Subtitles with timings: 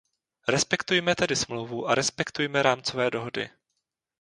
[0.47, 3.49] Respektujme tedy Smlouvu a respektujme rámcové dohody.